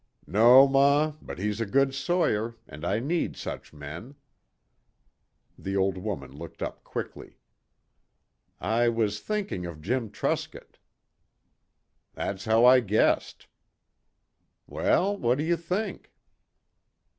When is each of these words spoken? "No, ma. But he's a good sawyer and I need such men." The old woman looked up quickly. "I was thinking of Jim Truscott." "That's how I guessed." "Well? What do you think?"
"No, 0.25 0.67
ma. 0.67 1.13
But 1.21 1.37
he's 1.37 1.61
a 1.61 1.65
good 1.67 1.93
sawyer 1.93 2.57
and 2.67 2.83
I 2.83 2.97
need 2.97 3.35
such 3.37 3.71
men." 3.71 4.15
The 5.59 5.75
old 5.77 5.95
woman 5.99 6.31
looked 6.35 6.63
up 6.63 6.83
quickly. 6.83 7.37
"I 8.59 8.89
was 8.89 9.19
thinking 9.19 9.67
of 9.67 9.79
Jim 9.79 10.09
Truscott." 10.09 10.79
"That's 12.15 12.45
how 12.45 12.65
I 12.65 12.79
guessed." 12.79 13.45
"Well? 14.65 15.15
What 15.17 15.37
do 15.37 15.43
you 15.43 15.55
think?" 15.55 16.11